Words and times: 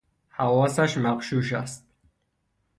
حواسش 0.29 0.97
مغشوش 0.97 1.53
است 1.53 1.85